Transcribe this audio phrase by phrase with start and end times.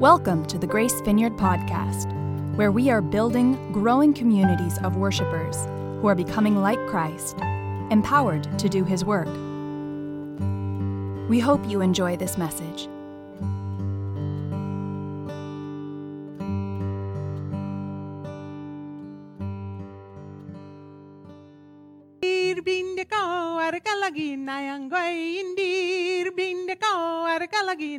[0.00, 2.06] Welcome to the Grace Vineyard Podcast,
[2.54, 5.56] where we are building growing communities of worshipers
[6.00, 7.36] who are becoming like Christ,
[7.90, 9.26] empowered to do His work.
[11.28, 12.88] We hope you enjoy this message.
[25.40, 27.98] indir bindeko arkalagi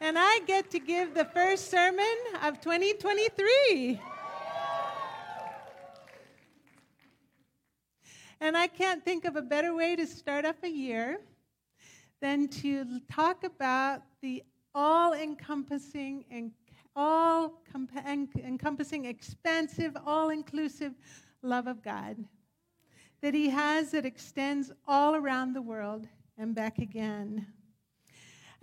[0.00, 2.04] And I get to give the first sermon
[2.42, 4.00] of 2023.
[8.40, 11.20] And I can't think of a better way to start off a year
[12.20, 14.42] than to talk about the
[14.74, 16.52] all encompassing and
[16.94, 17.62] all
[18.44, 20.92] encompassing, expansive, all inclusive
[21.42, 22.16] love of God
[23.22, 27.46] that He has that extends all around the world and back again.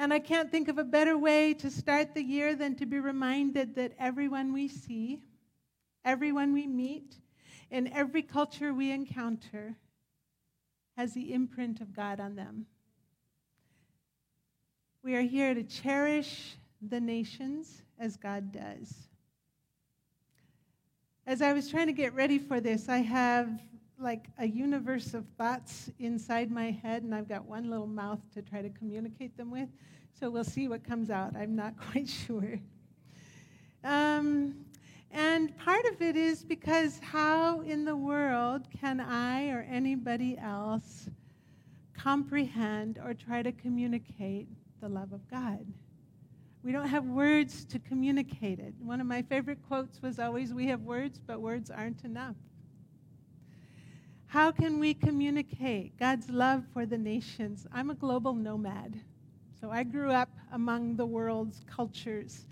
[0.04, 3.00] And I can't think of a better way to start the year than to be
[3.00, 5.22] reminded that everyone we see,
[6.04, 7.16] everyone we meet,
[7.72, 9.78] in every culture we encounter
[10.98, 12.66] has the imprint of God on them.
[15.04, 18.94] We are here to cherish the nations as God does.
[21.26, 23.62] As I was trying to get ready for this, I have
[24.04, 28.42] like a universe of thoughts inside my head, and I've got one little mouth to
[28.42, 29.70] try to communicate them with.
[30.20, 31.36] So we'll see what comes out.
[31.36, 32.59] I'm not quite sure.
[33.84, 34.66] Um,
[35.12, 41.09] and part of it is because how in the world can I or anybody else
[41.97, 44.47] comprehend or try to communicate
[44.81, 45.66] the love of God?
[46.63, 48.74] We don't have words to communicate it.
[48.80, 52.36] One of my favorite quotes was always We have words, but words aren't enough.
[54.33, 57.67] How can we communicate God's love for the nations?
[57.71, 58.99] I'm a global nomad,
[59.61, 62.47] so I grew up among the world's cultures.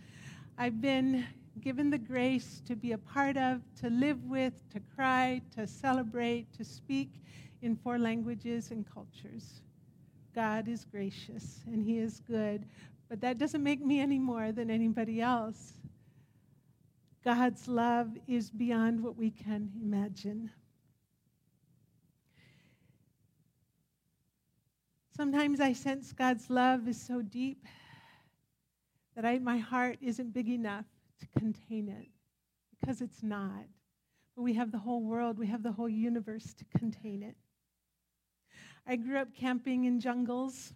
[0.59, 1.25] I've been
[1.59, 6.53] given the grace to be a part of, to live with, to cry, to celebrate,
[6.53, 7.09] to speak
[7.63, 9.63] in four languages and cultures.
[10.35, 12.63] God is gracious and He is good.
[13.09, 15.73] But that doesn't make me any more than anybody else.
[17.25, 20.51] God's love is beyond what we can imagine.
[25.21, 27.67] Sometimes I sense God's love is so deep
[29.15, 30.85] that I, my heart isn't big enough
[31.19, 32.07] to contain it
[32.71, 33.65] because it's not.
[34.35, 37.35] But we have the whole world, we have the whole universe to contain it.
[38.87, 40.73] I grew up camping in jungles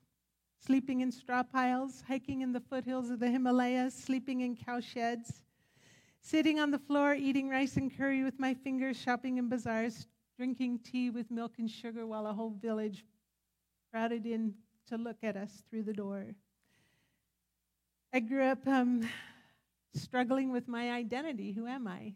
[0.63, 5.41] sleeping in straw piles, hiking in the foothills of the Himalayas, sleeping in cow sheds,
[6.21, 10.05] sitting on the floor eating rice and curry with my fingers, shopping in bazaars,
[10.37, 13.03] drinking tea with milk and sugar while a whole village
[13.95, 14.53] crowded in
[14.85, 16.25] to look at us through the door.
[18.13, 19.07] I grew up um,
[19.93, 21.53] struggling with my identity.
[21.53, 22.11] Who am I?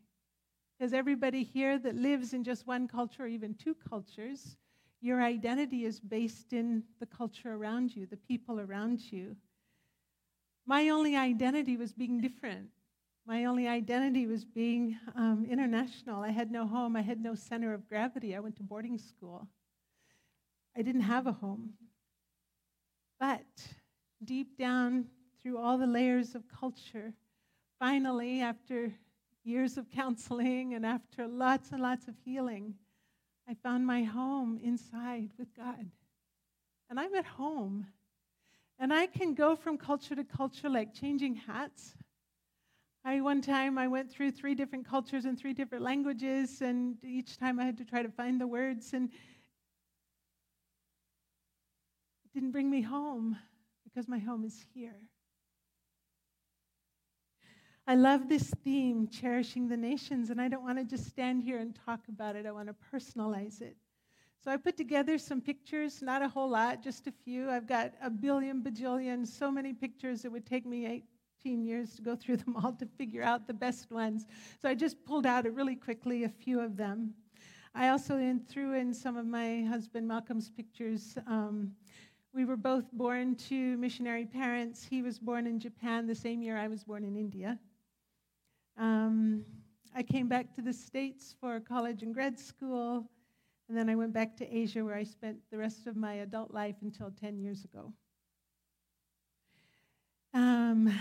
[0.77, 4.57] Because everybody here that lives in just one culture or even two cultures
[4.99, 9.37] your identity is based in the culture around you, the people around you.
[10.65, 12.67] My only identity was being different.
[13.25, 16.23] My only identity was being um, international.
[16.23, 18.35] I had no home, I had no center of gravity.
[18.35, 19.47] I went to boarding school.
[20.79, 21.73] I didn't have a home.
[23.19, 23.43] But
[24.23, 25.07] deep down,
[25.43, 27.11] through all the layers of culture,
[27.79, 28.93] finally, after
[29.43, 32.75] years of counseling and after lots and lots of healing,
[33.45, 35.85] I found my home inside with God.
[36.89, 37.87] And I'm at home.
[38.79, 41.95] And I can go from culture to culture like changing hats.
[43.03, 47.37] I one time I went through three different cultures and three different languages, and each
[47.37, 49.09] time I had to try to find the words, and
[52.29, 53.37] it didn't bring me home
[53.83, 54.95] because my home is here.
[57.87, 61.57] I love this theme, cherishing the nations, and I don't want to just stand here
[61.57, 62.45] and talk about it.
[62.45, 63.75] I want to personalize it.
[64.43, 67.49] So I put together some pictures, not a whole lot, just a few.
[67.49, 71.03] I've got a billion, bajillion, so many pictures it would take me
[71.43, 74.27] 18 years to go through them all to figure out the best ones.
[74.61, 77.15] So I just pulled out really quickly, a few of them.
[77.73, 81.17] I also threw in some of my husband Malcolm's pictures.
[81.25, 81.71] Um,
[82.33, 84.85] we were both born to missionary parents.
[84.85, 87.57] He was born in Japan the same year I was born in India.
[88.77, 89.43] Um,
[89.95, 93.09] I came back to the States for college and grad school,
[93.67, 96.53] and then I went back to Asia where I spent the rest of my adult
[96.53, 97.93] life until 10 years ago.
[100.33, 100.93] Um,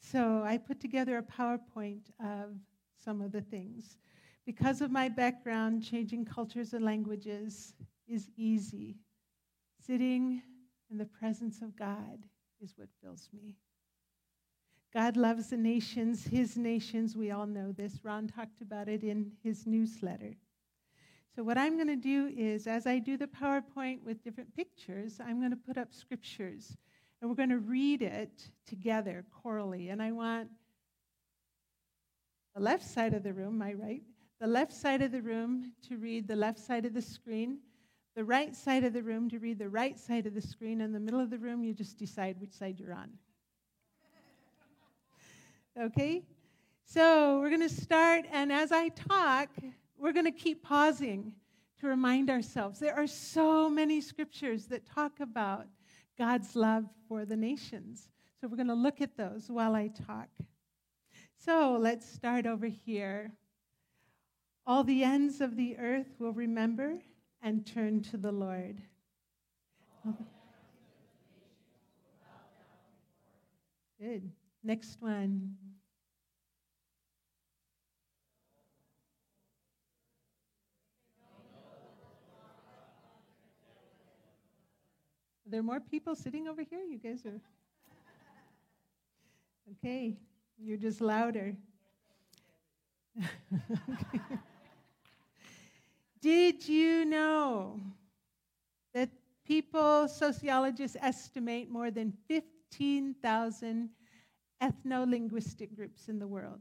[0.00, 2.56] so I put together a PowerPoint of
[2.96, 3.98] some of the things.
[4.46, 7.74] Because of my background, changing cultures and languages
[8.08, 8.96] is easy.
[9.86, 10.42] Sitting
[10.90, 12.24] in the presence of God
[12.60, 13.56] is what fills me.
[14.92, 17.16] God loves the nations, his nations.
[17.16, 18.00] We all know this.
[18.02, 20.34] Ron talked about it in his newsletter.
[21.34, 25.20] So, what I'm going to do is, as I do the PowerPoint with different pictures,
[25.24, 26.76] I'm going to put up scriptures
[27.20, 29.90] and we're going to read it together chorally.
[29.90, 30.48] And I want
[32.54, 34.02] the left side of the room, my right,
[34.40, 37.58] the left side of the room to read the left side of the screen,
[38.20, 40.92] the right side of the room to read the right side of the screen, In
[40.92, 43.08] the middle of the room, you just decide which side you're on.
[45.80, 46.22] okay?
[46.84, 49.48] So we're going to start, and as I talk,
[49.96, 51.32] we're going to keep pausing
[51.80, 52.78] to remind ourselves.
[52.78, 55.64] There are so many scriptures that talk about
[56.18, 58.10] God's love for the nations.
[58.38, 60.28] So we're going to look at those while I talk.
[61.38, 63.32] So let's start over here.
[64.66, 66.98] All the ends of the earth will remember
[67.42, 68.80] and turn to the Lord.
[74.00, 74.30] Good.
[74.62, 75.56] Next one.
[85.46, 86.80] Are there more people sitting over here?
[86.80, 87.40] You guys are.
[89.84, 90.16] Okay,
[90.58, 91.54] you're just louder.
[96.20, 97.80] Did you know
[98.92, 99.08] that
[99.46, 103.90] people, sociologists estimate more than 15,000
[104.62, 106.60] ethno linguistic groups in the world?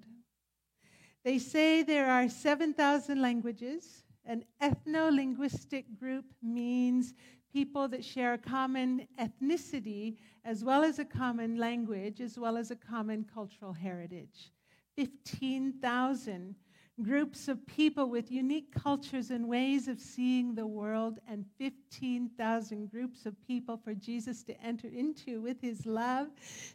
[1.25, 4.03] They say there are 7,000 languages.
[4.25, 7.13] An ethno linguistic group means
[7.51, 12.71] people that share a common ethnicity as well as a common language as well as
[12.71, 14.51] a common cultural heritage.
[14.95, 16.55] 15,000
[17.03, 23.25] groups of people with unique cultures and ways of seeing the world, and 15,000 groups
[23.25, 26.27] of people for Jesus to enter into with his love,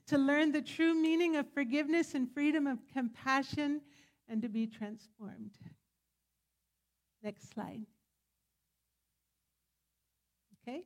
[0.07, 3.81] to learn the true meaning of forgiveness and freedom of compassion,
[4.29, 5.53] and to be transformed.
[7.23, 7.83] Next slide.
[10.67, 10.83] Okay?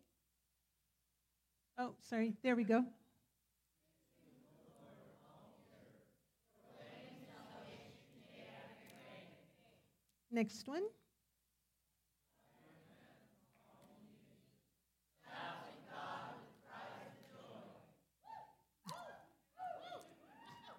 [1.79, 2.35] Oh, sorry.
[2.43, 2.85] There we go.
[10.31, 10.83] Next one.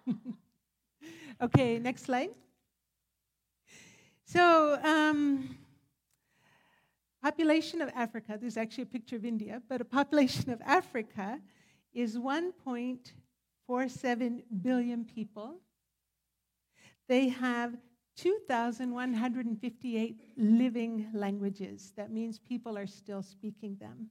[1.42, 2.30] okay, next slide.
[4.24, 5.56] So, um,
[7.22, 11.40] population of Africa, there's actually a picture of India, but a population of Africa
[11.92, 15.56] is 1.47 billion people.
[17.08, 17.76] They have
[18.20, 21.94] 2,158 living languages.
[21.96, 24.10] That means people are still speaking them.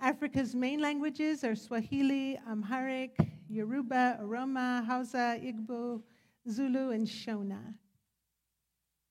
[0.00, 3.16] Africa's main languages are Swahili, Amharic,
[3.48, 6.02] Yoruba, Oromo, Hausa, Igbo,
[6.48, 7.74] Zulu, and Shona.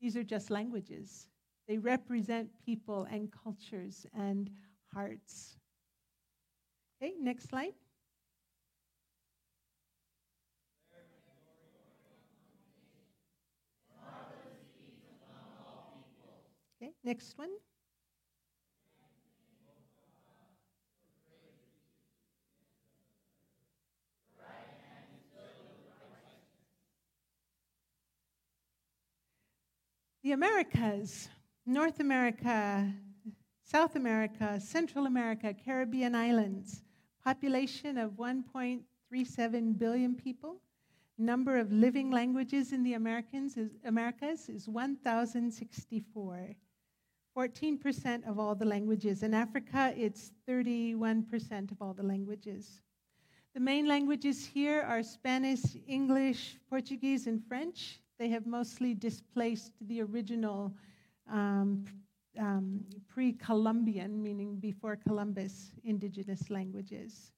[0.01, 1.27] These are just languages.
[1.67, 4.49] They represent people and cultures and
[4.93, 5.55] hearts.
[7.01, 7.73] Okay, next slide.
[17.03, 17.50] Next one.
[30.24, 31.29] The Americas.
[31.65, 32.91] North America,
[33.63, 36.82] South America, Central America, Caribbean islands,
[37.24, 40.62] population of 1.37 billion people.
[41.20, 46.56] Number of living languages in the Americans is, Americas is 1,064.
[47.38, 49.24] 14% of all the languages.
[49.24, 52.81] In Africa, it's 31% of all the languages.
[53.53, 58.00] The main languages here are Spanish, English, Portuguese, and French.
[58.17, 60.74] They have mostly displaced the original
[61.31, 61.86] um,
[62.38, 67.31] um, pre Columbian, meaning before Columbus, indigenous languages.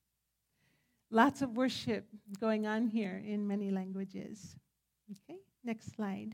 [1.12, 2.06] Lots of worship
[2.40, 4.56] going on here in many languages.
[5.12, 6.34] Okay, next slide.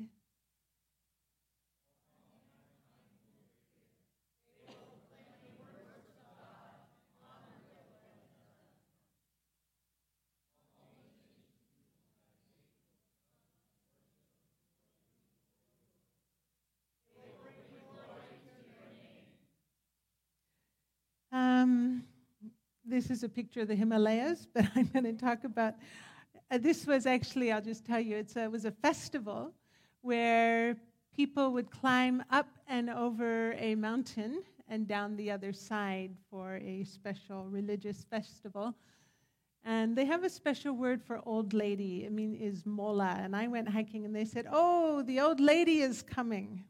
[22.88, 25.76] This is a picture of the Himalayas, but I'm going to talk about.
[26.50, 29.52] Uh, this was actually, I'll just tell you, it was a festival
[30.02, 30.78] where
[31.16, 36.84] people would climb up and over a mountain and down the other side for a
[36.86, 38.74] special religious festival.
[39.66, 42.06] And they have a special word for old lady.
[42.06, 43.18] I mean, is mola.
[43.20, 46.64] And I went hiking and they said, Oh, the old lady is coming.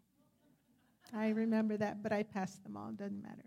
[1.13, 2.91] I remember that, but I passed them all.
[2.91, 3.45] Doesn't matter.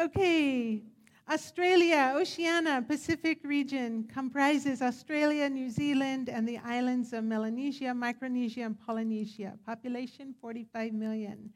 [0.00, 0.82] Okay,
[1.28, 8.80] Australia, Oceania, Pacific region comprises Australia, New Zealand, and the islands of Melanesia, Micronesia, and
[8.80, 9.58] Polynesia.
[9.66, 11.52] Population 45 million.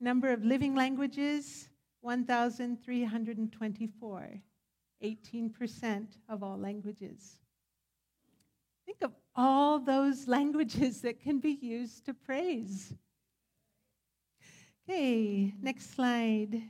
[0.00, 1.68] Number of living languages
[2.00, 4.40] 1,324.
[5.04, 7.38] 18% of all languages.
[8.86, 12.92] Think of all those languages that can be used to praise.
[14.82, 16.60] Okay, next slide.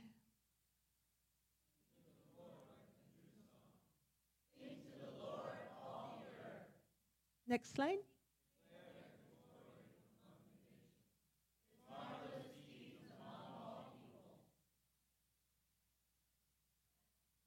[7.47, 7.99] Next slide.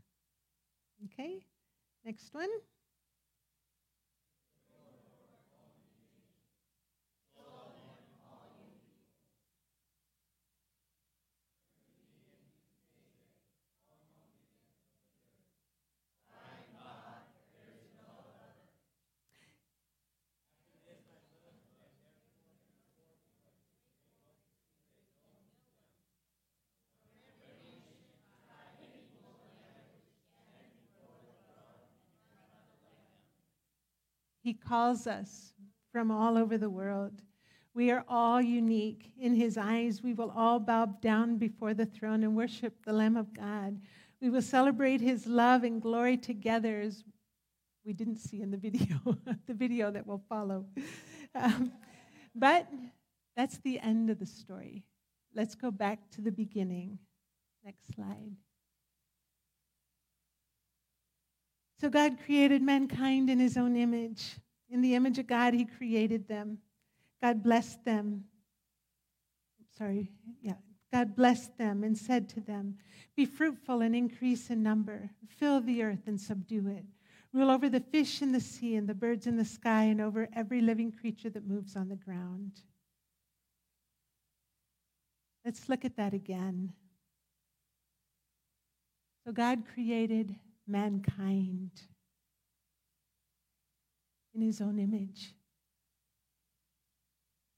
[1.06, 1.40] Okay,
[2.04, 2.50] next one.
[34.50, 35.52] He calls us
[35.92, 37.22] from all over the world.
[37.72, 39.12] We are all unique.
[39.16, 43.16] In His eyes, we will all bow down before the throne and worship the Lamb
[43.16, 43.80] of God.
[44.20, 47.04] We will celebrate His love and glory together, as
[47.84, 48.98] we didn't see in the video,
[49.46, 50.66] the video that will follow.
[51.36, 51.70] Um,
[52.34, 52.66] but
[53.36, 54.82] that's the end of the story.
[55.32, 56.98] Let's go back to the beginning.
[57.64, 58.32] Next slide.
[61.80, 64.36] So God created mankind in his own image.
[64.68, 66.58] In the image of God, he created them.
[67.22, 68.24] God blessed them.
[69.78, 70.54] Sorry, yeah.
[70.92, 72.76] God blessed them and said to them,
[73.16, 76.84] Be fruitful and increase in number, fill the earth and subdue it.
[77.32, 80.28] Rule over the fish in the sea and the birds in the sky and over
[80.34, 82.60] every living creature that moves on the ground.
[85.44, 86.72] Let's look at that again.
[89.24, 90.34] So God created
[90.70, 91.70] mankind
[94.34, 95.34] in his own image.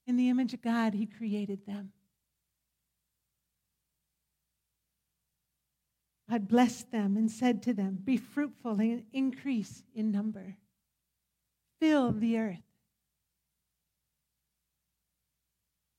[0.07, 1.93] In the image of God, he created them.
[6.29, 10.57] God blessed them and said to them, Be fruitful and increase in number.
[11.79, 12.63] Fill the earth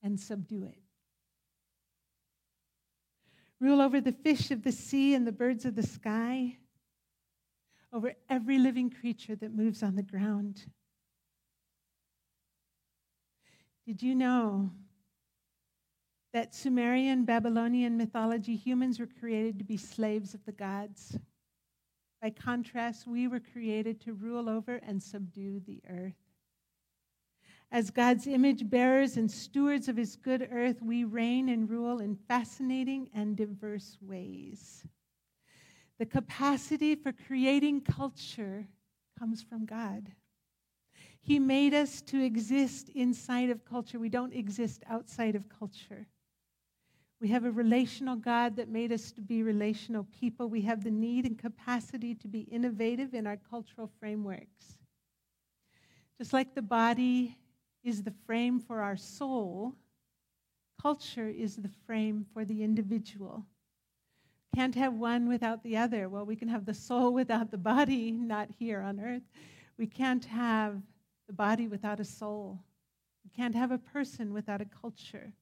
[0.02, 0.80] and subdue it.
[3.60, 6.58] Rule over the fish of the sea and the birds of the sky
[7.94, 10.66] over every living creature that moves on the ground.
[13.86, 14.72] Did you know
[16.34, 21.20] that Sumerian Babylonian mythology, humans were created to be slaves of the gods?
[22.22, 26.16] By contrast, we were created to rule over and subdue the earth.
[27.72, 32.16] As God's image bearers and stewards of his good earth, we reign and rule in
[32.16, 34.86] fascinating and diverse ways.
[36.00, 38.68] The capacity for creating culture
[39.18, 40.12] comes from God.
[41.22, 44.00] He made us to exist inside of culture.
[44.00, 46.08] We don't exist outside of culture.
[47.22, 50.50] We have a relational God that made us to be relational people.
[50.50, 54.78] We have the need and capacity to be innovative in our cultural frameworks.
[56.18, 57.38] Just like the body
[57.84, 59.74] is the frame for our soul,
[60.82, 63.46] culture is the frame for the individual.
[64.56, 66.10] Can't have one without the other.
[66.10, 69.24] Well, we can have the soul without the body, not here on earth.
[69.78, 70.82] We can't have
[71.28, 72.60] the body without a soul.
[73.24, 75.34] We can't have a person without a culture.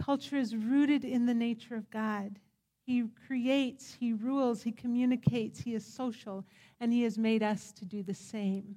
[0.00, 2.38] Culture is rooted in the nature of God.
[2.86, 6.44] He creates, He rules, He communicates, He is social,
[6.80, 8.76] and He has made us to do the same.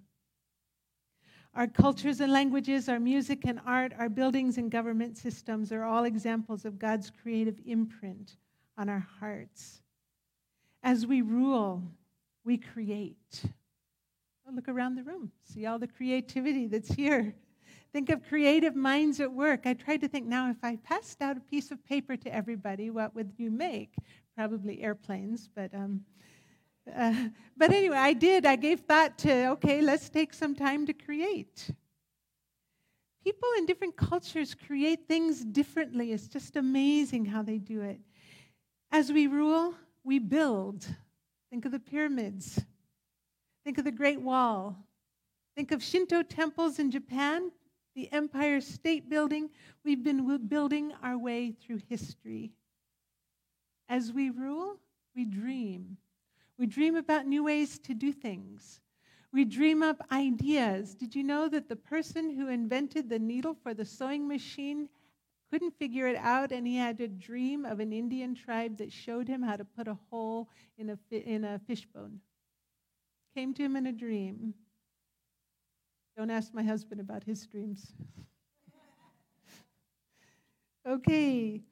[1.53, 6.05] Our cultures and languages, our music and art, our buildings and government systems are all
[6.05, 8.38] examples of God's creative imprint
[8.77, 9.81] on our hearts.
[10.81, 11.84] As we rule,
[12.46, 13.43] we create.
[14.48, 17.36] Oh, look around the room, see all the creativity that's here.
[17.91, 19.62] Think of creative minds at work.
[19.65, 22.89] I tried to think now if I passed out a piece of paper to everybody,
[22.89, 23.93] what would you make?
[24.38, 25.74] Probably airplanes, but.
[25.74, 26.05] Um,
[26.95, 27.13] uh,
[27.57, 28.45] but anyway, I did.
[28.45, 31.69] I gave thought to, okay, let's take some time to create.
[33.23, 36.11] People in different cultures create things differently.
[36.11, 38.00] It's just amazing how they do it.
[38.91, 40.88] As we rule, we build.
[41.51, 42.59] Think of the pyramids.
[43.63, 44.75] Think of the Great Wall.
[45.55, 47.51] Think of Shinto temples in Japan
[47.95, 49.50] the Empire State Building.
[49.83, 52.51] We've been building our way through history.
[53.89, 54.77] As we rule,
[55.15, 55.97] we dream.
[56.62, 58.82] We dream about new ways to do things.
[59.34, 60.94] We dream up ideas.
[60.94, 64.88] Did you know that the person who invented the needle for the sewing machine
[65.51, 69.27] couldn't figure it out and he had a dream of an Indian tribe that showed
[69.27, 72.20] him how to put a hole in a, fi- in a fishbone?
[73.36, 74.53] Came to him in a dream.
[76.15, 77.91] Don't ask my husband about his dreams.
[80.88, 81.63] okay.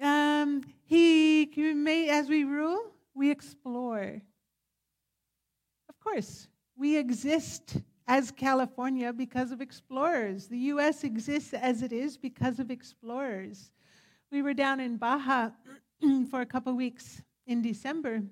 [0.00, 4.22] Um, he as we rule, we explore.
[6.12, 10.48] Course, we exist as California because of explorers.
[10.48, 11.04] The U.S.
[11.04, 13.70] exists as it is because of explorers.
[14.32, 15.50] We were down in Baja
[16.30, 18.22] for a couple weeks in December,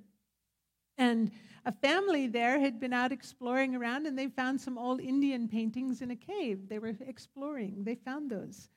[0.97, 1.31] and
[1.67, 6.01] a family there had been out exploring around and they found some old Indian paintings
[6.01, 6.71] in a cave.
[6.71, 8.71] They were exploring, they found those.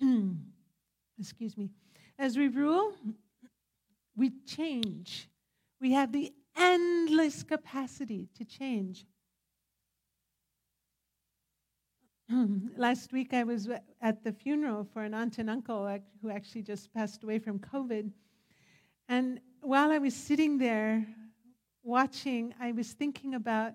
[1.20, 1.70] Excuse me.
[2.18, 2.92] As we rule,
[4.16, 5.28] we change.
[5.80, 9.06] We have the endless capacity to change.
[12.76, 13.68] Last week, I was
[14.00, 18.10] at the funeral for an aunt and uncle who actually just passed away from COVID.
[19.08, 21.06] And while I was sitting there
[21.82, 23.74] watching, I was thinking about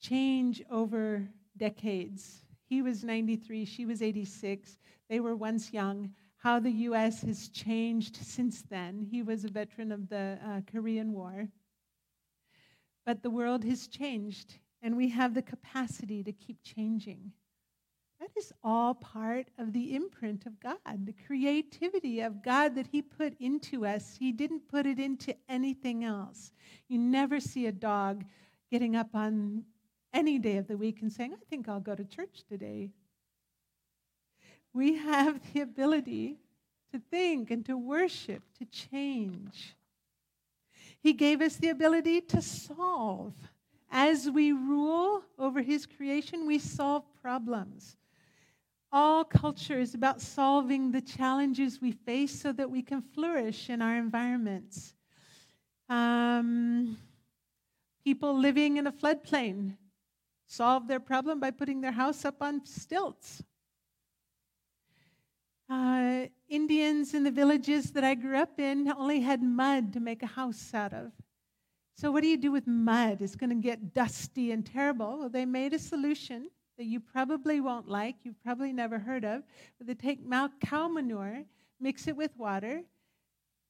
[0.00, 2.44] change over decades.
[2.64, 4.78] He was 93, she was 86.
[5.08, 6.14] They were once young.
[6.36, 7.22] How the U.S.
[7.22, 9.06] has changed since then.
[9.08, 11.48] He was a veteran of the uh, Korean War.
[13.04, 17.32] But the world has changed, and we have the capacity to keep changing.
[18.20, 23.02] That is all part of the imprint of God, the creativity of God that He
[23.02, 24.16] put into us.
[24.16, 26.52] He didn't put it into anything else.
[26.88, 28.24] You never see a dog
[28.70, 29.64] getting up on
[30.14, 32.90] any day of the week and saying, I think I'll go to church today.
[34.72, 36.38] We have the ability
[36.92, 39.74] to think and to worship, to change.
[41.02, 43.34] He gave us the ability to solve.
[43.90, 47.96] As we rule over His creation, we solve problems.
[48.92, 53.82] All culture is about solving the challenges we face so that we can flourish in
[53.82, 54.94] our environments.
[55.88, 56.96] Um,
[58.04, 59.76] people living in a floodplain
[60.46, 63.42] solve their problem by putting their house up on stilts.
[65.72, 70.22] Uh, Indians in the villages that I grew up in only had mud to make
[70.22, 71.12] a house out of.
[71.96, 73.22] So, what do you do with mud?
[73.22, 75.20] It's going to get dusty and terrible.
[75.20, 79.44] Well, they made a solution that you probably won't like, you've probably never heard of,
[79.78, 80.20] but they take
[80.60, 81.42] cow manure,
[81.80, 82.82] mix it with water,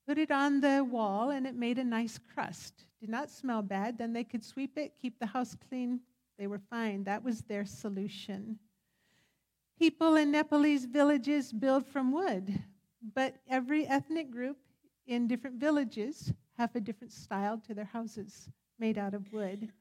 [0.09, 2.85] put it on the wall, and it made a nice crust.
[3.01, 3.97] Did not smell bad.
[3.97, 6.01] Then they could sweep it, keep the house clean.
[6.37, 7.05] They were fine.
[7.05, 8.59] That was their solution.
[9.79, 12.63] People in Nepalese villages build from wood,
[13.15, 14.59] but every ethnic group
[15.07, 19.73] in different villages have a different style to their houses made out of wood.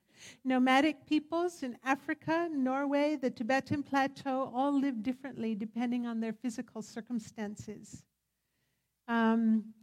[0.44, 6.82] Nomadic peoples in Africa, Norway, the Tibetan Plateau all live differently depending on their physical
[6.82, 8.04] circumstances.
[9.08, 9.74] Um,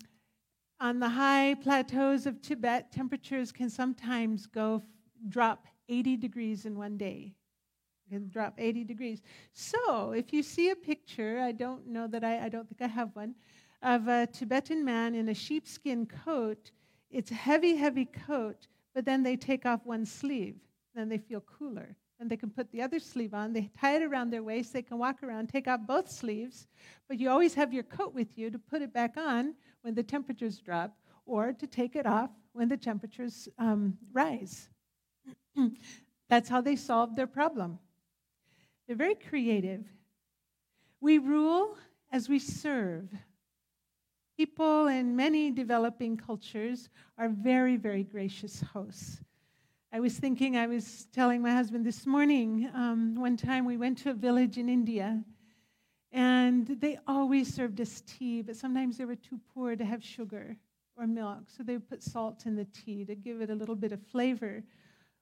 [0.80, 4.82] on the high plateaus of Tibet, temperatures can sometimes go
[5.28, 7.34] drop 80 degrees in one day.
[8.08, 9.22] Can drop 80 degrees.
[9.52, 12.92] So, if you see a picture, I don't know that I, I don't think I
[12.92, 13.34] have one,
[13.82, 16.72] of a Tibetan man in a sheepskin coat.
[17.10, 18.66] It's a heavy, heavy coat
[18.98, 20.56] but then they take off one sleeve.
[20.92, 21.94] Then they feel cooler.
[22.18, 23.52] And they can put the other sleeve on.
[23.52, 24.72] They tie it around their waist.
[24.72, 26.66] They can walk around, take off both sleeves.
[27.06, 30.02] But you always have your coat with you to put it back on when the
[30.02, 34.68] temperatures drop or to take it off when the temperatures um, rise.
[36.28, 37.78] That's how they solve their problem.
[38.88, 39.84] They're very creative.
[40.98, 41.76] We rule
[42.10, 43.10] as we serve.
[44.34, 49.20] People in many developing cultures are very, very gracious hosts.
[49.92, 53.98] I was thinking, I was telling my husband this morning, um, one time we went
[53.98, 55.22] to a village in India,
[56.10, 60.56] and they always served us tea, but sometimes they were too poor to have sugar
[60.96, 63.76] or milk, so they would put salt in the tea to give it a little
[63.76, 64.62] bit of flavor.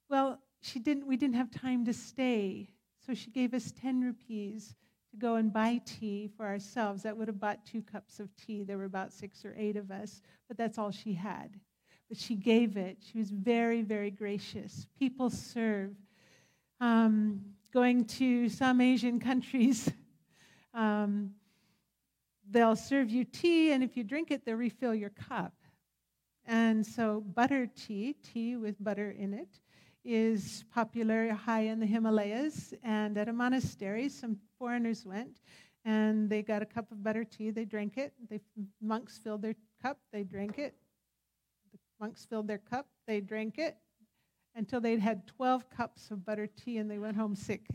[0.08, 2.70] Well, she didn't, we didn't have time to stay,
[3.06, 4.74] so she gave us 10 rupees
[5.10, 7.04] to go and buy tea for ourselves.
[7.04, 8.64] That would have bought two cups of tea.
[8.64, 11.60] There were about six or eight of us, but that's all she had.
[12.08, 12.98] But she gave it.
[13.00, 14.86] She was very, very gracious.
[14.98, 15.94] People serve.
[16.80, 17.40] Um,
[17.72, 19.90] going to some Asian countries,
[20.74, 21.30] um,
[22.50, 25.52] they'll serve you tea, and if you drink it, they'll refill your cup.
[26.44, 29.60] And so, butter tea, tea with butter in it,
[30.06, 32.72] is popular high in the Himalayas.
[32.84, 35.40] And at a monastery, some foreigners went
[35.84, 37.50] and they got a cup of butter tea.
[37.50, 38.12] They drank it.
[38.30, 38.40] The
[38.80, 39.98] monks filled their cup.
[40.12, 40.74] They drank it.
[41.72, 42.86] The monks filled their cup.
[43.06, 43.76] They drank it
[44.54, 47.66] until they'd had 12 cups of butter tea and they went home sick.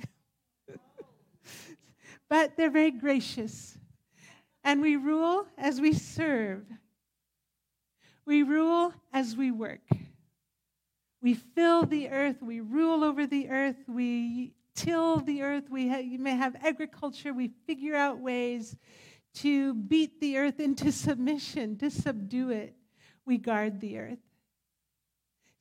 [2.29, 3.77] but they're very gracious.
[4.63, 6.63] And we rule as we serve.
[8.25, 9.81] We rule as we work.
[11.21, 15.97] We fill the earth, we rule over the earth, we till the earth, we ha-
[15.97, 18.75] you may have agriculture, we figure out ways
[19.35, 22.75] to beat the earth into submission, to subdue it.
[23.25, 24.19] We guard the earth.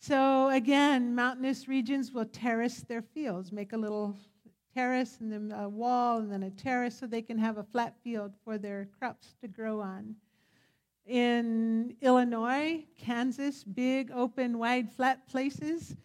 [0.01, 4.17] So again, mountainous regions will terrace their fields, make a little
[4.75, 7.95] terrace and then a wall and then a terrace so they can have a flat
[8.03, 10.15] field for their crops to grow on
[11.07, 15.97] in Illinois, Kansas, big, open, wide, flat places,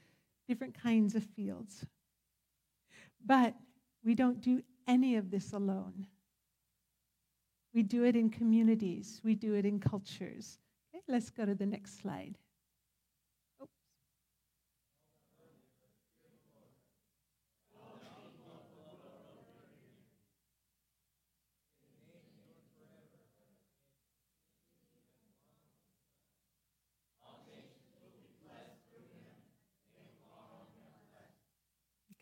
[0.47, 1.85] different kinds of fields.
[3.25, 3.55] But
[4.03, 6.07] we don't do any of this alone.
[7.73, 10.59] We do it in communities, we do it in cultures.
[10.93, 12.37] Okay, let's go to the next slide.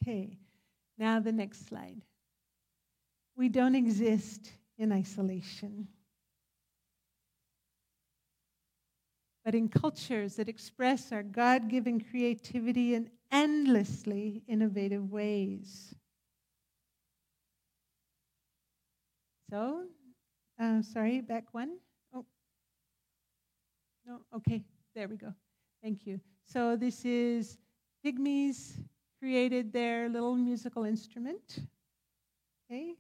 [0.03, 0.37] Okay,
[0.97, 2.01] now the next slide.
[3.37, 5.87] We don't exist in isolation.
[9.45, 15.95] But in cultures that express our God given creativity in endlessly innovative ways.
[19.49, 19.85] So,
[20.59, 21.77] uh, sorry, back one.
[22.13, 22.25] Oh,
[24.05, 25.33] no, okay, there we go.
[25.81, 26.19] Thank you.
[26.45, 27.57] So, this is
[28.05, 28.83] pygmies
[29.23, 31.59] created their little musical instrument.
[32.69, 32.93] Okay,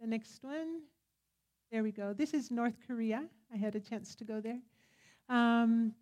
[0.00, 0.80] the next one.
[1.70, 2.14] There we go.
[2.14, 3.24] This is North Korea.
[3.52, 4.60] I had a chance to go there.
[5.28, 5.92] Um,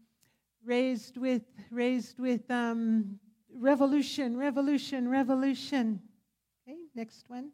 [0.64, 3.18] raised with raised with um,
[3.52, 6.00] revolution, revolution, revolution.
[6.62, 7.50] Okay, next one.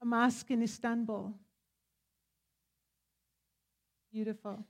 [0.00, 1.34] A mosque in Istanbul.
[4.10, 4.64] Beautiful.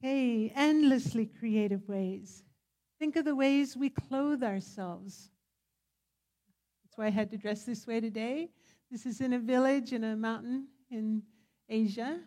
[0.00, 2.44] Hey, endlessly creative ways.
[2.98, 5.30] Think of the ways we clothe ourselves.
[6.84, 8.50] That's why I had to dress this way today.
[8.90, 11.22] This is in a village in a mountain in
[11.68, 12.20] Asia.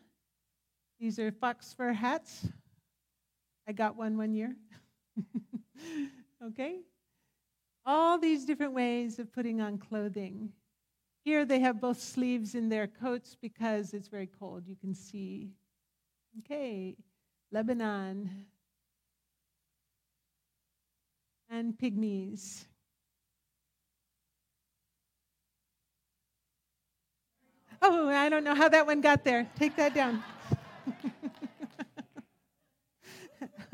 [0.99, 2.47] These are fox fur hats.
[3.67, 4.55] I got one one year.
[6.45, 6.81] okay?
[7.85, 10.51] All these different ways of putting on clothing.
[11.23, 14.63] Here they have both sleeves in their coats because it's very cold.
[14.65, 15.51] You can see.
[16.39, 16.95] Okay,
[17.51, 18.45] Lebanon
[21.49, 22.65] and pygmies.
[27.81, 29.47] Oh, I don't know how that one got there.
[29.57, 30.23] Take that down.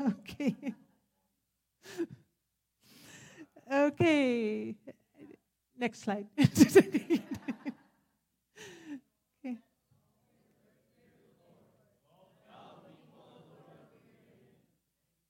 [0.00, 0.74] okay.
[3.72, 4.74] Okay.
[5.78, 6.26] Next slide.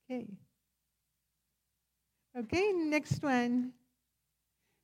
[0.09, 0.27] okay.
[2.37, 3.71] Okay, next one.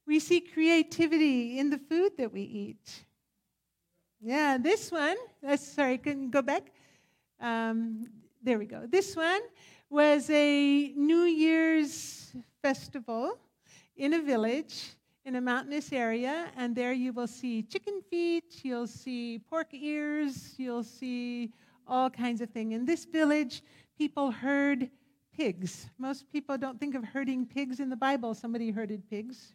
[0.07, 3.03] We see creativity in the food that we eat.
[4.21, 6.71] Yeah, this one, that's, sorry, can go back?
[7.41, 8.07] Um,
[8.41, 8.87] there we go.
[8.87, 9.41] This one
[9.89, 13.37] was a New Year's festival
[13.97, 18.87] in a village in a mountainous area, and there you will see chicken feet, you'll
[18.87, 21.51] see pork ears, you'll see
[21.85, 22.73] all kinds of things.
[22.73, 23.61] In this village,
[23.97, 24.89] people herd
[25.35, 25.89] pigs.
[25.97, 28.33] Most people don't think of herding pigs in the Bible.
[28.33, 29.53] Somebody herded pigs.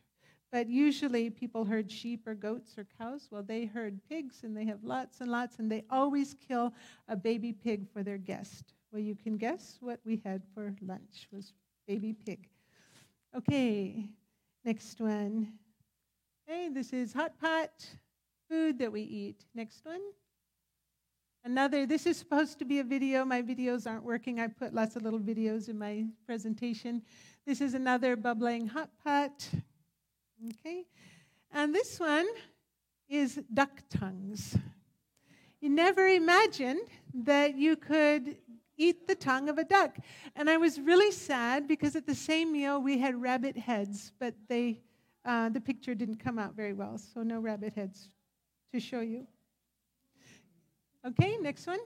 [0.53, 3.29] But usually people herd sheep or goats or cows.
[3.31, 6.73] Well, they herd pigs and they have lots and lots, and they always kill
[7.09, 8.73] a baby pig for their guest.
[8.93, 11.53] Well, you can guess what we had for lunch was
[11.87, 12.49] baby pig.
[13.37, 14.09] Okay,
[14.65, 15.53] next one.
[16.47, 17.87] Hey, this is hot pot
[18.49, 19.45] food that we eat.
[19.55, 20.01] Next one.
[21.47, 23.25] Another, this is supposed to be a video.
[23.25, 24.41] My videos aren't working.
[24.41, 27.03] I put lots of little videos in my presentation.
[27.47, 29.49] This is another bubbling hot pot.
[30.45, 30.87] Okay.
[31.53, 32.27] And this one
[33.09, 34.59] is duck tongues.
[35.61, 38.39] You never imagined that you could
[38.77, 39.99] eat the tongue of a duck.
[40.35, 44.35] And I was really sad because at the same meal we had rabbit heads, but
[44.49, 44.81] they,
[45.25, 48.09] uh, the picture didn't come out very well, so no rabbit heads
[48.75, 49.29] to show you.
[51.07, 51.79] Okay, next one.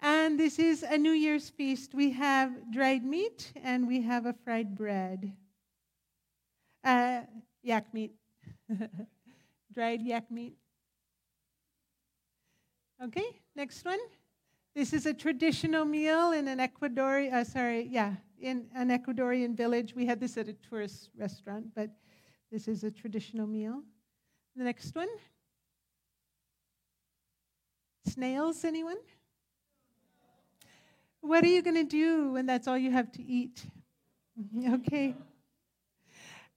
[0.00, 1.94] And this is a New Year's feast.
[1.94, 5.32] We have dried meat and we have a fried bread.
[6.84, 7.22] Uh,
[7.60, 8.12] yak meat.
[9.74, 10.54] dried yak meat.
[13.02, 13.98] Okay, next one.
[14.76, 19.92] This is a traditional meal in an Ecuadorian, uh, sorry, yeah, in an Ecuadorian village.
[19.96, 21.90] We had this at a tourist restaurant, but
[22.52, 23.82] this is a traditional meal.
[24.54, 25.08] The next one.
[28.06, 28.96] Snails, anyone?
[31.20, 33.64] What are you going to do when that's all you have to eat?
[34.74, 35.14] okay.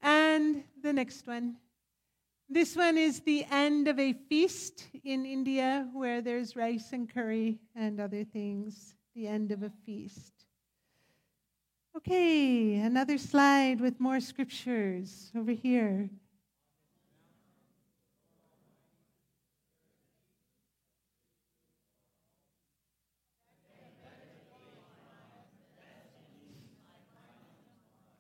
[0.01, 1.57] And the next one.
[2.49, 7.59] This one is the end of a feast in India where there's rice and curry
[7.75, 8.95] and other things.
[9.15, 10.33] The end of a feast.
[11.97, 16.09] Okay, another slide with more scriptures over here.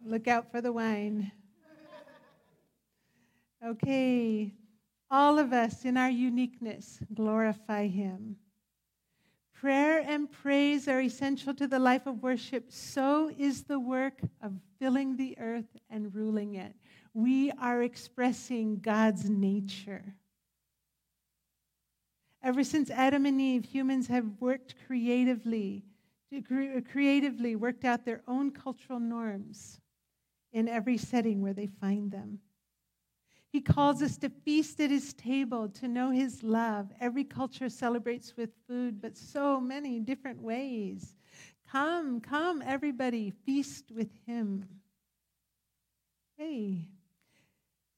[0.07, 1.31] Look out for the wine.
[3.65, 4.53] Okay,
[5.09, 8.35] all of us in our uniqueness glorify Him.
[9.55, 12.65] Prayer and praise are essential to the life of worship.
[12.71, 16.75] So is the work of filling the earth and ruling it.
[17.15, 20.03] We are expressing God's nature.
[22.43, 25.83] Ever since Adam and Eve, humans have worked creatively,
[26.91, 29.79] creatively worked out their own cultural norms
[30.55, 32.39] in every setting where they find them.
[33.51, 36.91] He calls us to feast at his table, to know his love.
[36.99, 41.15] Every culture celebrates with food, but so many different ways.
[41.69, 44.65] Come, come, everybody, feast with him.
[46.37, 46.87] Hey.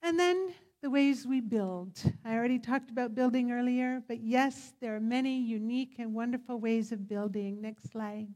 [0.02, 2.00] And then the ways we build.
[2.26, 6.92] I already talked about building earlier, but yes, there are many unique and wonderful ways
[6.92, 7.62] of building.
[7.62, 8.28] Next slide.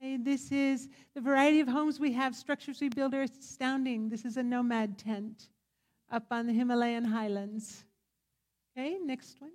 [0.00, 4.08] This is the variety of homes we have, structures we build are astounding.
[4.08, 5.48] This is a nomad tent
[6.10, 7.84] up on the Himalayan highlands.
[8.76, 9.50] Okay, next one.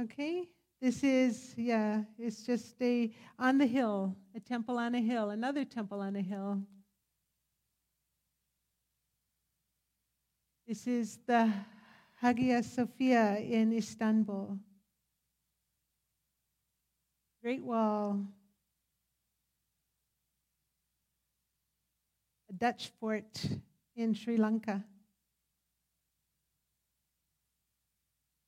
[0.00, 0.48] Okay,
[0.80, 5.64] this is, yeah, it's just a, on the hill, a temple on a hill, another
[5.64, 6.62] temple on a hill.
[10.68, 11.50] This is the
[12.20, 14.58] Hagia Sophia in Istanbul.
[17.42, 18.20] Great Wall.
[22.58, 23.46] Dutch fort
[23.96, 24.84] in Sri Lanka,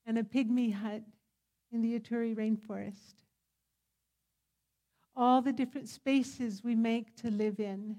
[0.07, 1.03] and a pygmy hut
[1.73, 3.15] in the Ituri rainforest.
[5.15, 7.97] All the different spaces we make to live in,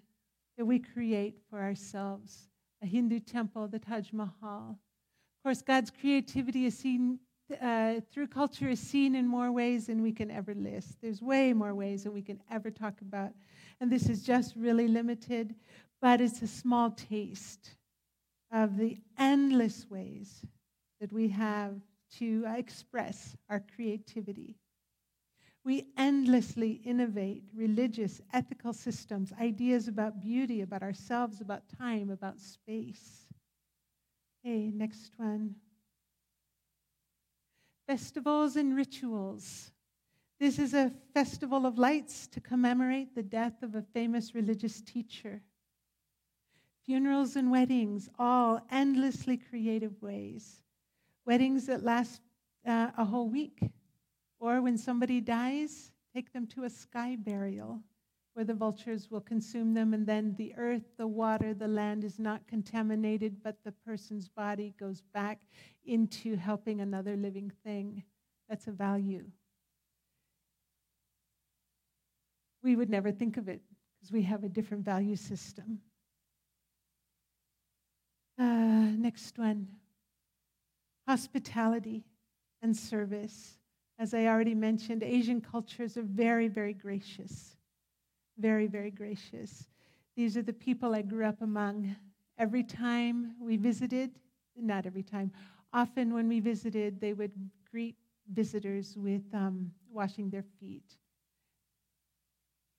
[0.57, 2.49] that we create for ourselves.
[2.81, 4.71] A Hindu temple, the Taj Mahal.
[4.71, 7.19] Of course, God's creativity is seen
[7.61, 11.01] uh, through culture is seen in more ways than we can ever list.
[11.01, 13.31] There's way more ways than we can ever talk about.
[13.79, 15.55] And this is just really limited
[16.01, 17.75] but it's a small taste
[18.51, 20.45] of the endless ways
[20.99, 21.75] that we have
[22.17, 24.57] to uh, express our creativity.
[25.63, 33.27] We endlessly innovate religious, ethical systems, ideas about beauty, about ourselves, about time, about space.
[34.43, 35.55] Okay, next one.
[37.87, 39.71] Festivals and rituals.
[40.39, 45.43] This is a festival of lights to commemorate the death of a famous religious teacher
[46.85, 50.61] funerals and weddings, all endlessly creative ways.
[51.25, 52.21] Weddings that last
[52.67, 53.59] uh, a whole week.
[54.39, 57.81] Or when somebody dies, take them to a sky burial
[58.33, 62.17] where the vultures will consume them, and then the earth, the water, the land is
[62.17, 65.41] not contaminated, but the person's body goes back
[65.85, 68.03] into helping another living thing.
[68.47, 69.25] That's a value.
[72.63, 73.61] We would never think of it
[73.99, 75.81] because we have a different value system.
[78.41, 79.67] Uh, next one
[81.07, 82.03] hospitality
[82.63, 83.59] and service.
[83.99, 87.55] As I already mentioned, Asian cultures are very, very gracious.
[88.39, 89.67] Very, very gracious.
[90.15, 91.95] These are the people I grew up among.
[92.39, 94.09] Every time we visited,
[94.57, 95.31] not every time,
[95.71, 97.33] often when we visited, they would
[97.69, 97.95] greet
[98.33, 100.97] visitors with um, washing their feet.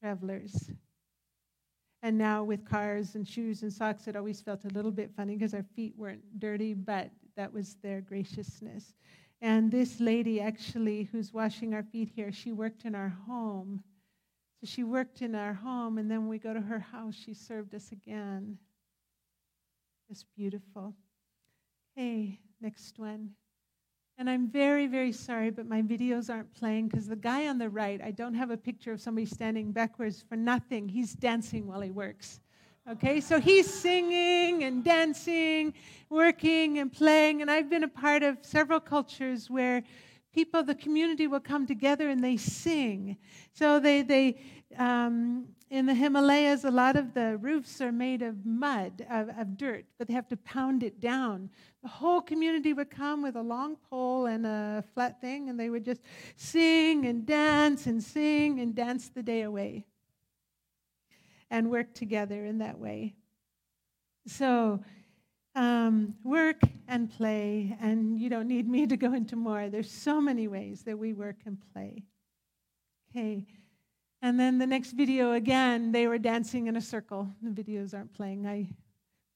[0.01, 0.73] Travelers.
[2.03, 5.37] And now with cars and shoes and socks, it always felt a little bit funny
[5.37, 8.95] because our feet weren't dirty, but that was their graciousness.
[9.41, 13.83] And this lady, actually, who's washing our feet here, she worked in our home.
[14.61, 17.15] So she worked in our home, and then we go to her house.
[17.15, 18.59] She served us again.
[20.09, 20.95] It's beautiful.
[21.97, 23.31] Okay, next one.
[24.19, 27.69] And I'm very, very sorry, but my videos aren't playing because the guy on the
[27.69, 30.89] right, I don't have a picture of somebody standing backwards for nothing.
[30.89, 32.41] He's dancing while he works.
[32.91, 35.73] Okay, so he's singing and dancing,
[36.11, 37.41] working and playing.
[37.41, 39.83] And I've been a part of several cultures where
[40.35, 43.17] people, the community will come together and they sing.
[43.53, 44.41] So they, they
[44.79, 49.57] um, in the Himalayas, a lot of the roofs are made of mud, of, of,
[49.57, 51.49] dirt, but they have to pound it down.
[51.83, 55.71] The whole community would come with a long pole and a flat thing, and they
[55.71, 56.03] would just
[56.37, 59.87] sing and dance and sing and dance the day away
[61.51, 63.15] and work together in that way.
[64.27, 64.85] So,
[65.55, 69.71] um, work and play, and you don't need me to go into more.
[69.71, 72.05] There's so many ways that we work and play.
[73.11, 73.47] Okay.
[74.25, 77.29] And then the next video again, they were dancing in a circle.
[77.43, 78.47] The videos aren't playing.
[78.47, 78.69] I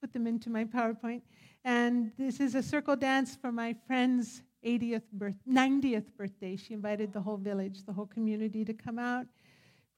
[0.00, 1.22] put them into my PowerPoint.
[1.64, 6.54] And this is a circle dance for my friend's 80th birth, 90th birthday.
[6.54, 9.26] She invited the whole village, the whole community to come out.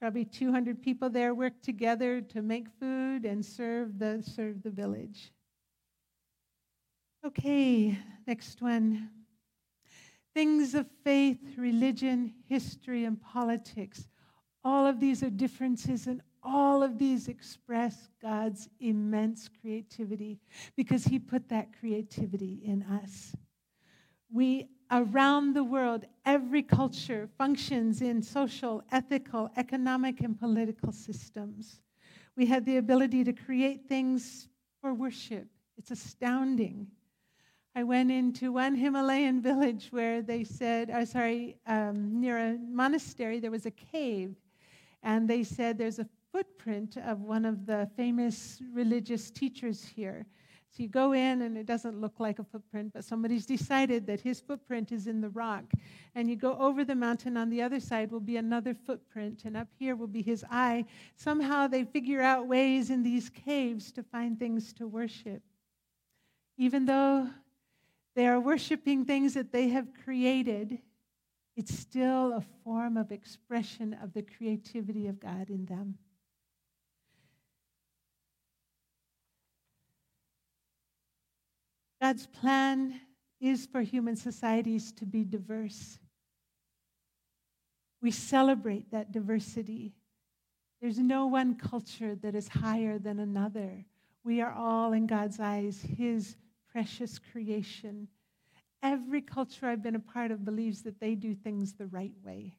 [0.00, 5.32] Probably 200 people there worked together to make food and serve the, serve the village.
[7.26, 9.10] Okay, next one.
[10.34, 14.08] Things of faith, religion, history, and politics
[14.64, 20.38] all of these are differences, and all of these express God's immense creativity
[20.76, 23.34] because He put that creativity in us.
[24.30, 31.80] We, around the world, every culture functions in social, ethical, economic, and political systems.
[32.36, 34.48] We have the ability to create things
[34.80, 35.48] for worship.
[35.76, 36.86] It's astounding.
[37.74, 43.38] I went into one Himalayan village where they said, oh, sorry, um, near a monastery,
[43.38, 44.34] there was a cave
[45.02, 50.26] and they said there's a footprint of one of the famous religious teachers here.
[50.70, 54.20] So you go in, and it doesn't look like a footprint, but somebody's decided that
[54.20, 55.64] his footprint is in the rock.
[56.14, 59.56] And you go over the mountain, on the other side will be another footprint, and
[59.56, 60.84] up here will be his eye.
[61.16, 65.42] Somehow they figure out ways in these caves to find things to worship.
[66.58, 67.28] Even though
[68.14, 70.78] they are worshiping things that they have created,
[71.58, 75.96] it's still a form of expression of the creativity of God in them.
[82.00, 83.00] God's plan
[83.40, 85.98] is for human societies to be diverse.
[88.00, 89.94] We celebrate that diversity.
[90.80, 93.84] There's no one culture that is higher than another.
[94.22, 96.36] We are all, in God's eyes, His
[96.70, 98.06] precious creation.
[98.82, 102.54] Every culture I've been a part of believes that they do things the right way.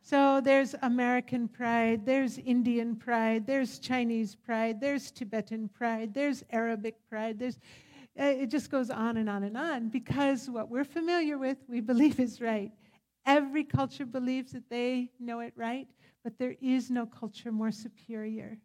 [0.00, 6.96] So there's American pride, there's Indian pride, there's Chinese pride, there's Tibetan pride, there's Arabic
[7.08, 7.58] pride, there's
[8.20, 11.80] uh, it just goes on and on and on because what we're familiar with, we
[11.80, 12.70] believe is right.
[13.26, 15.88] Every culture believes that they know it right,
[16.22, 18.58] but there is no culture more superior.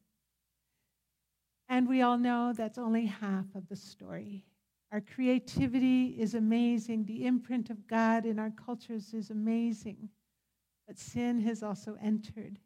[1.69, 4.43] And we all know that's only half of the story.
[4.91, 7.05] Our creativity is amazing.
[7.05, 10.09] The imprint of God in our cultures is amazing.
[10.87, 12.57] But sin has also entered.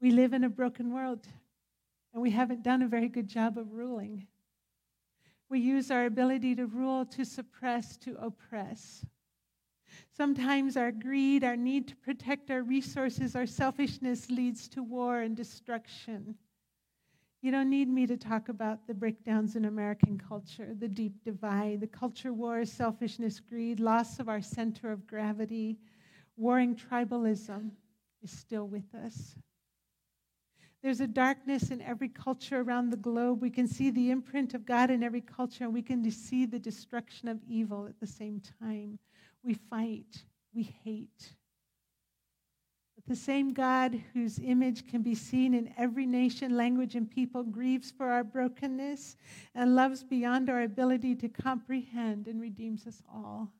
[0.00, 1.26] We live in a broken world,
[2.12, 4.26] and we haven't done a very good job of ruling.
[5.48, 9.04] We use our ability to rule to suppress, to oppress.
[10.16, 15.36] Sometimes our greed, our need to protect our resources, our selfishness leads to war and
[15.36, 16.36] destruction.
[17.42, 21.80] You don't need me to talk about the breakdowns in American culture, the deep divide,
[21.80, 25.78] the culture wars, selfishness, greed, loss of our center of gravity,
[26.36, 27.70] warring tribalism
[28.22, 29.36] is still with us.
[30.82, 33.40] There's a darkness in every culture around the globe.
[33.40, 36.58] We can see the imprint of God in every culture, and we can see the
[36.58, 38.98] destruction of evil at the same time.
[39.42, 40.24] We fight,
[40.54, 41.34] we hate.
[43.06, 47.90] The same God whose image can be seen in every nation, language, and people grieves
[47.90, 49.16] for our brokenness
[49.54, 53.52] and loves beyond our ability to comprehend and redeems us all.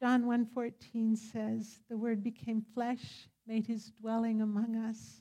[0.00, 5.20] John 1:14 says, "The word became flesh, made his dwelling among us.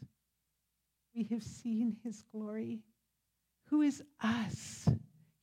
[1.14, 2.84] We have seen his glory."
[3.66, 4.88] Who is us?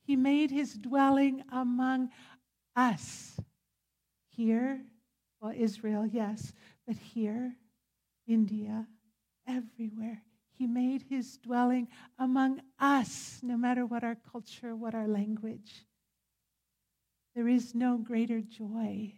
[0.03, 2.11] He made his dwelling among
[2.75, 3.39] us.
[4.27, 4.85] Here
[5.41, 6.53] well, Israel, yes,
[6.85, 7.55] but here,
[8.27, 8.87] India,
[9.47, 10.23] everywhere.
[10.51, 11.87] He made his dwelling
[12.17, 15.85] among us, no matter what our culture, what our language.
[17.35, 19.13] There is no greater joy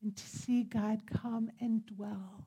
[0.00, 2.46] than to see God come and dwell.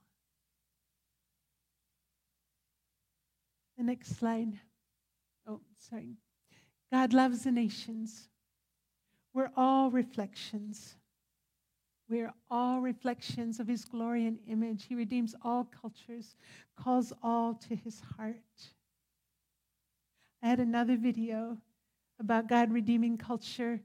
[3.78, 4.53] The next slide.
[5.47, 6.16] Oh, sorry.
[6.91, 8.30] God loves the nations.
[9.34, 10.95] We're all reflections.
[12.08, 14.86] We are all reflections of his glory and image.
[14.86, 16.36] He redeems all cultures,
[16.76, 18.36] calls all to his heart.
[20.43, 21.58] I had another video
[22.20, 23.82] about God redeeming culture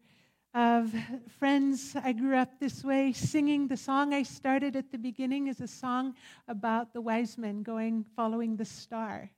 [0.53, 0.93] of
[1.39, 1.97] friends.
[2.03, 5.68] I grew up this way, singing the song I started at the beginning is a
[5.68, 6.14] song
[6.49, 9.31] about the wise men going following the star.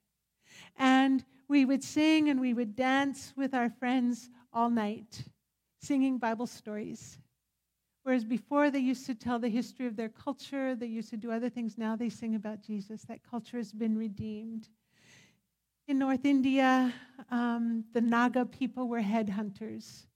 [0.76, 5.24] And we would sing and we would dance with our friends all night,
[5.80, 7.18] singing Bible stories.
[8.05, 11.30] Whereas before they used to tell the history of their culture, they used to do
[11.30, 11.78] other things.
[11.78, 13.03] Now they sing about Jesus.
[13.03, 14.68] That culture has been redeemed.
[15.86, 16.92] In North India,
[17.30, 20.07] um, the Naga people were headhunters,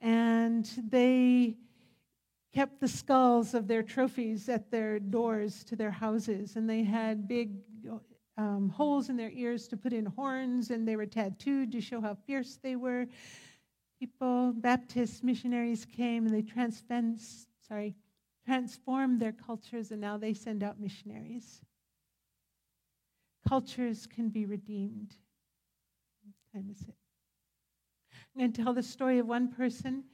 [0.00, 1.56] and they
[2.52, 7.28] kept the skulls of their trophies at their doors to their houses, and they had
[7.28, 7.56] big
[8.36, 12.00] um, holes in their ears to put in horns, and they were tattooed to show
[12.00, 13.06] how fierce they were
[13.98, 17.20] people, Baptist missionaries came and they transcend,
[17.66, 17.96] sorry,
[18.44, 21.60] transformed their cultures and now they send out missionaries.
[23.48, 25.14] Cultures can be redeemed.
[26.22, 26.94] What time is it?
[28.34, 30.04] I'm going to tell the story of one person.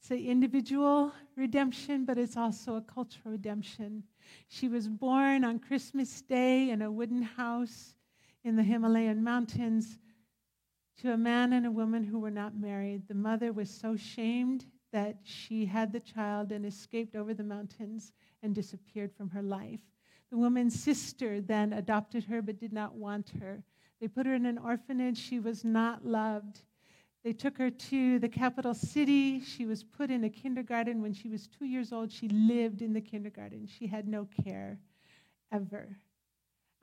[0.00, 4.04] It's an individual redemption, but it's also a cultural redemption.
[4.48, 7.94] She was born on Christmas Day in a wooden house
[8.44, 9.98] in the Himalayan mountains
[10.98, 13.08] to a man and a woman who were not married.
[13.08, 18.12] The mother was so shamed that she had the child and escaped over the mountains
[18.42, 19.80] and disappeared from her life.
[20.30, 23.62] The woman's sister then adopted her but did not want her.
[24.00, 25.18] They put her in an orphanage.
[25.18, 26.62] She was not loved.
[27.24, 29.40] They took her to the capital city.
[29.40, 31.00] She was put in a kindergarten.
[31.00, 33.66] When she was two years old, she lived in the kindergarten.
[33.66, 34.78] She had no care
[35.50, 35.96] ever.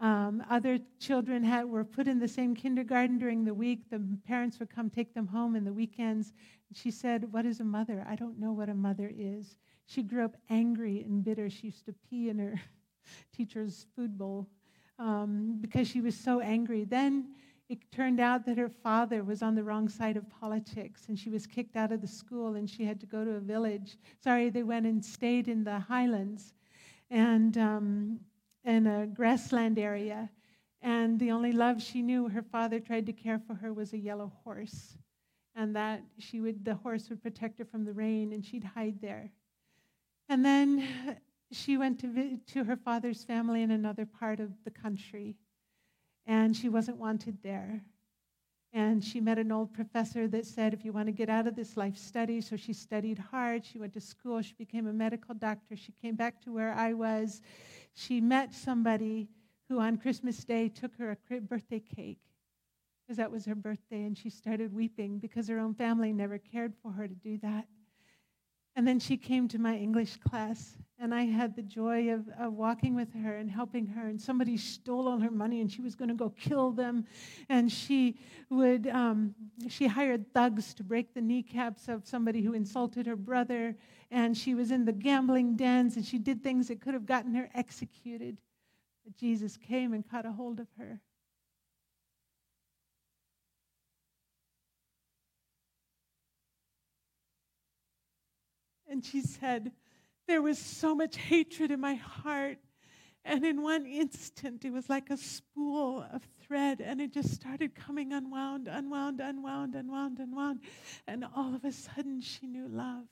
[0.01, 3.87] Um, other children had, were put in the same kindergarten during the week.
[3.91, 6.33] The parents would come take them home in the weekends.
[6.73, 8.03] She said, What is a mother?
[8.09, 9.55] I don't know what a mother is.
[9.85, 11.51] She grew up angry and bitter.
[11.51, 12.59] She used to pee in her
[13.35, 14.47] teacher's food bowl
[14.97, 16.83] um, because she was so angry.
[16.83, 17.27] Then
[17.69, 21.29] it turned out that her father was on the wrong side of politics and she
[21.29, 23.97] was kicked out of the school and she had to go to a village.
[24.23, 26.53] Sorry, they went and stayed in the highlands.
[27.11, 28.19] And um,
[28.63, 30.29] in a grassland area.
[30.81, 33.97] And the only love she knew her father tried to care for her was a
[33.97, 34.97] yellow horse.
[35.55, 39.01] And that she would, the horse would protect her from the rain and she'd hide
[39.01, 39.31] there.
[40.29, 40.87] And then
[41.51, 45.35] she went to, to her father's family in another part of the country.
[46.25, 47.81] And she wasn't wanted there.
[48.73, 51.57] And she met an old professor that said, if you want to get out of
[51.57, 52.39] this life, study.
[52.39, 53.65] So she studied hard.
[53.65, 54.41] She went to school.
[54.41, 55.75] She became a medical doctor.
[55.75, 57.41] She came back to where I was
[57.93, 59.29] she met somebody
[59.69, 62.19] who on Christmas Day took her a birthday cake
[63.01, 66.73] because that was her birthday, and she started weeping because her own family never cared
[66.81, 67.67] for her to do that.
[68.75, 72.53] And then she came to my English class, and I had the joy of, of,
[72.53, 74.07] walking with her and helping her.
[74.07, 77.05] And somebody stole all her money, and she was going to go kill them.
[77.49, 78.17] And she
[78.49, 79.35] would, um,
[79.67, 83.75] she hired thugs to break the kneecaps of somebody who insulted her brother.
[84.09, 87.35] And she was in the gambling dens, and she did things that could have gotten
[87.35, 88.39] her executed.
[89.03, 91.01] But Jesus came and caught a hold of her.
[98.91, 99.71] And she said,
[100.27, 102.57] There was so much hatred in my heart.
[103.23, 107.75] And in one instant, it was like a spool of thread, and it just started
[107.75, 110.59] coming unwound, unwound, unwound, unwound, unwound.
[111.07, 113.05] And all of a sudden, she knew love.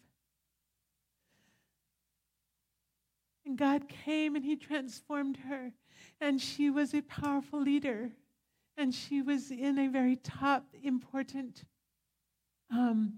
[3.46, 5.72] And God came and He transformed her,
[6.20, 8.12] and she was a powerful leader.
[8.76, 11.64] And she was in a very top, important
[12.72, 13.14] um,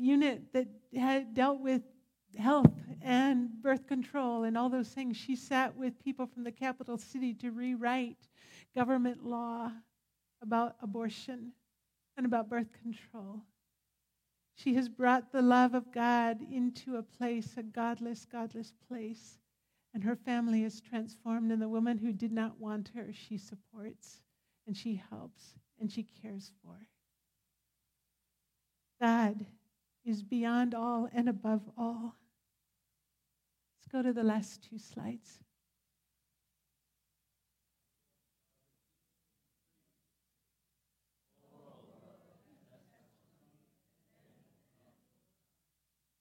[0.00, 1.82] unit that had dealt with
[2.38, 2.72] health
[3.02, 5.16] and birth control and all those things.
[5.16, 8.28] She sat with people from the capital city to rewrite
[8.74, 9.72] government law
[10.42, 11.52] about abortion
[12.16, 13.42] and about birth control.
[14.54, 19.38] She has brought the love of God into a place, a godless, godless place.
[19.94, 21.50] And her family is transformed.
[21.50, 24.20] And the woman who did not want her, she supports
[24.66, 26.76] and she helps and she cares for.
[29.00, 29.46] God
[30.04, 32.16] is beyond all and above all.
[33.78, 35.38] Let's go to the last two slides.